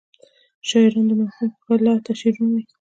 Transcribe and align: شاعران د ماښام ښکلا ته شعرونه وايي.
شاعران 0.67 1.05
د 1.07 1.11
ماښام 1.19 1.49
ښکلا 1.57 1.93
ته 2.05 2.11
شعرونه 2.21 2.51
وايي. 2.53 2.65